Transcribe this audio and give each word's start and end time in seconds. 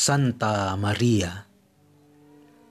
Santa 0.00 0.72
Maria. 0.80 1.44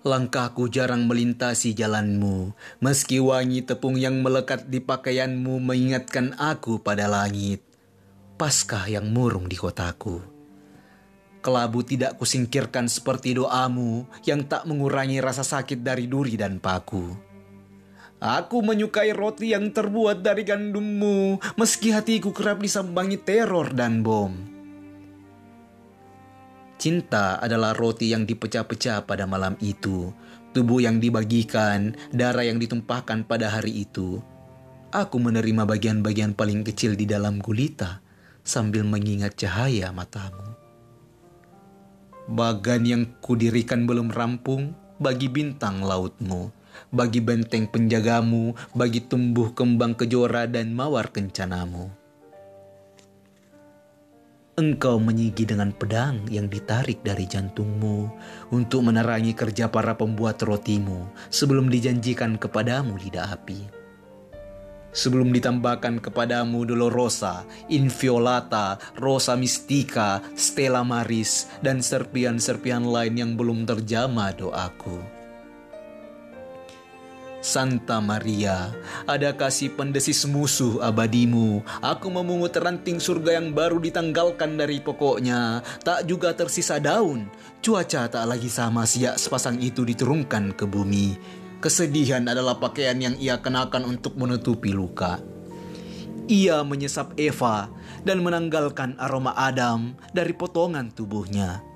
Langkahku 0.01 0.65
jarang 0.65 1.05
melintasi 1.05 1.77
jalanmu, 1.77 2.57
meski 2.81 3.21
wangi 3.21 3.61
tepung 3.61 4.01
yang 4.01 4.25
melekat 4.25 4.65
di 4.65 4.81
pakaianmu 4.81 5.61
mengingatkan 5.61 6.33
aku 6.41 6.81
pada 6.81 7.05
langit. 7.05 7.61
Paskah 8.33 8.89
yang 8.89 9.13
murung 9.13 9.45
di 9.45 9.53
kotaku. 9.61 10.25
Kelabu 11.45 11.85
tidak 11.85 12.17
kusingkirkan 12.17 12.89
seperti 12.89 13.37
doamu 13.37 14.09
yang 14.25 14.49
tak 14.49 14.65
mengurangi 14.65 15.21
rasa 15.21 15.45
sakit 15.45 15.85
dari 15.85 16.09
duri 16.09 16.33
dan 16.33 16.57
paku. 16.57 17.13
Aku 18.17 18.65
menyukai 18.65 19.13
roti 19.13 19.53
yang 19.53 19.69
terbuat 19.69 20.25
dari 20.25 20.41
gandummu, 20.41 21.37
meski 21.61 21.93
hatiku 21.93 22.33
kerap 22.33 22.57
disambangi 22.57 23.21
teror 23.21 23.69
dan 23.69 24.01
bom. 24.01 24.58
Cinta 26.79 27.35
adalah 27.43 27.75
roti 27.75 28.15
yang 28.15 28.23
dipecah-pecah 28.23 29.03
pada 29.03 29.27
malam 29.27 29.59
itu, 29.59 30.15
tubuh 30.55 30.79
yang 30.79 31.03
dibagikan, 31.03 31.91
darah 32.15 32.47
yang 32.47 32.55
ditumpahkan 32.55 33.27
pada 33.27 33.51
hari 33.51 33.83
itu. 33.83 34.23
Aku 34.95 35.19
menerima 35.19 35.67
bagian-bagian 35.67 36.39
paling 36.39 36.63
kecil 36.63 36.95
di 36.95 37.03
dalam 37.03 37.43
gulita 37.43 37.99
sambil 38.47 38.87
mengingat 38.87 39.35
cahaya 39.35 39.91
matamu. 39.91 40.55
Bagan 42.31 42.87
yang 42.87 43.03
kudirikan 43.19 43.83
belum 43.83 44.15
rampung 44.15 44.71
bagi 45.03 45.27
bintang 45.27 45.83
lautmu, 45.83 46.47
bagi 46.95 47.19
benteng 47.19 47.67
penjagamu, 47.67 48.55
bagi 48.71 49.03
tumbuh 49.03 49.51
kembang 49.51 49.99
kejora 49.99 50.47
dan 50.47 50.71
mawar 50.71 51.11
kencanamu. 51.11 51.98
Engkau 54.59 54.99
menyigi 54.99 55.47
dengan 55.47 55.71
pedang 55.71 56.27
yang 56.27 56.51
ditarik 56.51 56.99
dari 56.99 57.23
jantungmu 57.23 58.11
untuk 58.51 58.83
menerangi 58.83 59.31
kerja 59.31 59.71
para 59.71 59.95
pembuat 59.95 60.35
rotimu 60.43 61.07
sebelum 61.31 61.71
dijanjikan 61.71 62.35
kepadamu 62.35 62.99
lidah 62.99 63.39
api. 63.39 63.71
Sebelum 64.91 65.31
ditambahkan 65.31 66.03
kepadamu 66.03 66.67
Dolorosa, 66.67 67.47
Inviolata, 67.71 68.75
Rosa 68.99 69.39
Mistika, 69.39 70.19
Stella 70.35 70.83
Maris, 70.83 71.47
dan 71.63 71.79
serpian-serpian 71.79 72.83
lain 72.83 73.15
yang 73.15 73.31
belum 73.39 73.63
terjama 73.63 74.35
doaku. 74.35 75.18
Santa 77.39 78.03
Maria, 78.03 78.75
ada 79.07 79.31
kasih 79.31 79.71
pendesis 79.71 80.27
musuh 80.27 80.83
abadimu. 80.83 81.63
Aku 81.79 82.11
memungut 82.11 82.51
ranting 82.59 82.99
surga 82.99 83.39
yang 83.39 83.55
baru 83.55 83.79
ditanggalkan 83.79 84.59
dari 84.59 84.83
pokoknya. 84.83 85.63
Tak 85.87 86.03
juga 86.03 86.35
tersisa 86.35 86.83
daun. 86.83 87.31
Cuaca 87.63 88.11
tak 88.11 88.25
lagi 88.27 88.51
sama 88.51 88.83
siap 88.83 89.15
sepasang 89.15 89.55
itu 89.63 89.87
diturunkan 89.87 90.51
ke 90.51 90.67
bumi. 90.67 91.15
Kesedihan 91.63 92.27
adalah 92.27 92.59
pakaian 92.59 92.99
yang 92.99 93.15
ia 93.15 93.39
kenakan 93.39 93.87
untuk 93.87 94.19
menutupi 94.19 94.75
luka. 94.75 95.23
Ia 96.27 96.67
menyesap 96.67 97.15
Eva 97.15 97.71
dan 98.03 98.19
menanggalkan 98.19 98.99
aroma 98.99 99.31
Adam 99.39 99.95
dari 100.11 100.35
potongan 100.35 100.91
tubuhnya. 100.91 101.68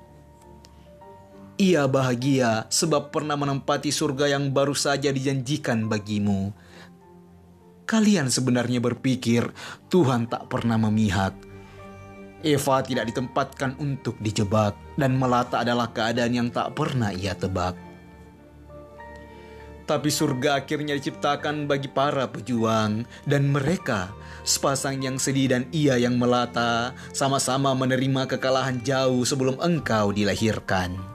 Ia 1.54 1.86
bahagia 1.86 2.66
sebab 2.66 3.14
pernah 3.14 3.38
menempati 3.38 3.94
surga 3.94 4.26
yang 4.26 4.50
baru 4.50 4.74
saja 4.74 5.14
dijanjikan 5.14 5.86
bagimu. 5.86 6.50
Kalian 7.86 8.26
sebenarnya 8.26 8.82
berpikir 8.82 9.54
Tuhan 9.86 10.26
tak 10.26 10.50
pernah 10.50 10.74
memihak. 10.74 11.30
Eva 12.42 12.82
tidak 12.82 13.06
ditempatkan 13.06 13.78
untuk 13.78 14.18
dijebak, 14.18 14.74
dan 14.98 15.14
melata 15.14 15.62
adalah 15.62 15.94
keadaan 15.94 16.34
yang 16.34 16.48
tak 16.50 16.74
pernah 16.74 17.14
ia 17.14 17.38
tebak. 17.38 17.78
Tapi 19.86 20.10
surga 20.10 20.64
akhirnya 20.64 20.98
diciptakan 20.98 21.70
bagi 21.70 21.86
para 21.86 22.26
pejuang, 22.26 23.06
dan 23.30 23.48
mereka, 23.48 24.10
sepasang 24.42 25.00
yang 25.00 25.22
sedih 25.22 25.54
dan 25.54 25.64
ia 25.70 25.96
yang 26.02 26.18
melata, 26.18 26.92
sama-sama 27.14 27.72
menerima 27.78 28.26
kekalahan 28.26 28.82
jauh 28.82 29.22
sebelum 29.22 29.56
engkau 29.62 30.10
dilahirkan 30.10 31.13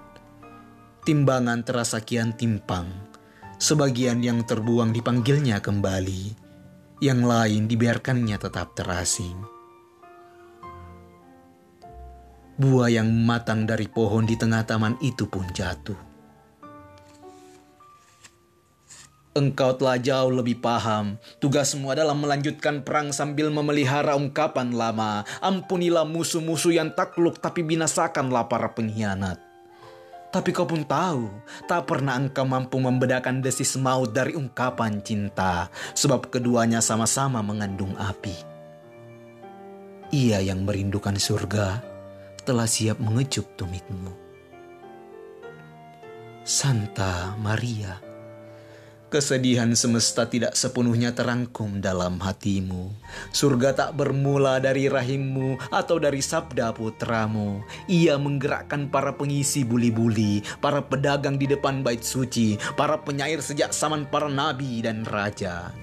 timbangan 1.10 1.66
terasa 1.66 2.06
kian 2.06 2.38
timpang. 2.38 2.86
Sebagian 3.58 4.22
yang 4.22 4.46
terbuang 4.46 4.94
dipanggilnya 4.94 5.58
kembali, 5.58 6.38
yang 7.02 7.26
lain 7.26 7.66
dibiarkannya 7.66 8.38
tetap 8.38 8.78
terasing. 8.78 9.34
Buah 12.62 12.94
yang 12.94 13.10
matang 13.26 13.66
dari 13.66 13.90
pohon 13.90 14.30
di 14.30 14.38
tengah 14.38 14.62
taman 14.70 15.02
itu 15.02 15.26
pun 15.26 15.50
jatuh. 15.50 15.98
Engkau 19.34 19.82
telah 19.82 19.98
jauh 19.98 20.30
lebih 20.30 20.62
paham. 20.62 21.18
Tugasmu 21.42 21.90
adalah 21.90 22.14
melanjutkan 22.14 22.86
perang 22.86 23.10
sambil 23.10 23.50
memelihara 23.50 24.14
ungkapan 24.14 24.78
lama. 24.78 25.26
Ampunilah 25.42 26.06
musuh-musuh 26.06 26.78
yang 26.78 26.94
takluk 26.94 27.42
tapi 27.42 27.66
binasakanlah 27.66 28.46
para 28.46 28.78
pengkhianat. 28.78 29.49
Tapi 30.30 30.54
kau 30.54 30.70
pun 30.70 30.86
tahu, 30.86 31.26
tak 31.66 31.90
pernah 31.90 32.14
engkau 32.14 32.46
mampu 32.46 32.78
membedakan 32.78 33.42
desis 33.42 33.74
maut 33.82 34.14
dari 34.14 34.38
ungkapan 34.38 35.02
cinta, 35.02 35.74
sebab 35.98 36.30
keduanya 36.30 36.86
sama-sama 36.86 37.42
mengandung 37.42 37.98
api. 37.98 38.38
Ia 40.14 40.42
yang 40.46 40.70
merindukan 40.70 41.18
surga 41.18 41.82
telah 42.46 42.70
siap 42.70 43.02
mengecup 43.02 43.46
tumitmu. 43.58 44.14
Santa 46.46 47.34
Maria, 47.38 47.98
Kesedihan 49.10 49.74
semesta 49.74 50.30
tidak 50.30 50.54
sepenuhnya 50.54 51.10
terangkum 51.18 51.82
dalam 51.82 52.22
hatimu. 52.22 52.94
Surga 53.34 53.74
tak 53.74 53.98
bermula 53.98 54.62
dari 54.62 54.86
rahimmu 54.86 55.74
atau 55.74 55.98
dari 55.98 56.22
sabda 56.22 56.70
putramu. 56.78 57.66
Ia 57.90 58.22
menggerakkan 58.22 58.86
para 58.94 59.18
pengisi 59.18 59.66
buli-buli, 59.66 60.46
para 60.62 60.86
pedagang 60.86 61.42
di 61.42 61.50
depan 61.50 61.82
bait 61.82 62.06
suci, 62.06 62.62
para 62.78 63.02
penyair 63.02 63.42
sejak 63.42 63.74
zaman 63.74 64.06
para 64.06 64.30
nabi 64.30 64.86
dan 64.86 65.02
raja. 65.10 65.74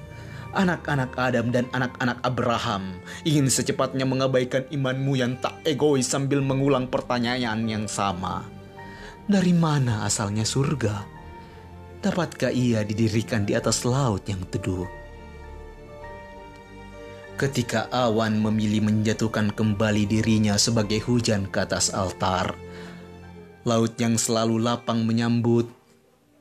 Anak-anak 0.55 1.19
Adam 1.19 1.51
dan 1.51 1.67
anak-anak 1.75 2.23
Abraham 2.23 3.03
ingin 3.27 3.51
secepatnya 3.51 4.07
mengabaikan 4.07 4.71
imanmu 4.71 5.19
yang 5.19 5.35
tak 5.43 5.59
egois 5.67 6.07
sambil 6.07 6.39
mengulang 6.39 6.87
pertanyaan 6.87 7.67
yang 7.67 7.91
sama. 7.91 8.47
Dari 9.27 9.51
mana 9.51 10.07
asalnya 10.07 10.47
surga? 10.47 11.17
Dapatkah 12.07 12.55
ia 12.55 12.87
didirikan 12.87 13.43
di 13.43 13.59
atas 13.59 13.83
laut 13.83 14.23
yang 14.31 14.39
teduh? 14.47 14.87
Ketika 17.35 17.91
awan 17.91 18.39
memilih 18.39 18.87
menjatuhkan 18.87 19.51
kembali 19.51 20.07
dirinya 20.07 20.55
sebagai 20.55 21.03
hujan 21.03 21.51
ke 21.51 21.67
atas 21.67 21.91
altar, 21.91 22.55
laut 23.67 23.93
yang 23.99 24.15
selalu 24.15 24.63
lapang 24.63 25.03
menyambut, 25.03 25.67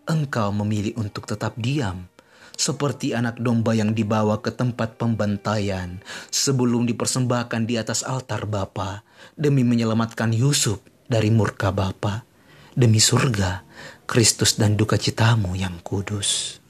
engkau 0.05 0.53
memilih 0.53 0.93
untuk 1.01 1.25
tetap 1.25 1.57
diam, 1.57 2.07
seperti 2.53 3.17
anak 3.17 3.41
domba 3.41 3.73
yang 3.73 3.91
dibawa 3.91 4.39
ke 4.39 4.53
tempat 4.53 4.95
pembantaian 5.01 5.99
sebelum 6.29 6.87
dipersembahkan 6.87 7.67
di 7.67 7.75
atas 7.75 8.05
altar 8.05 8.47
Bapa 8.47 9.03
demi 9.35 9.65
menyelamatkan 9.65 10.31
Yusuf 10.31 10.79
dari 11.09 11.27
murka 11.33 11.73
Bapa 11.75 12.23
demi 12.75 12.99
surga, 12.99 13.63
Kristus 14.05 14.57
dan 14.57 14.77
duka 14.77 14.95
citamu 14.95 15.57
yang 15.57 15.81
kudus. 15.81 16.61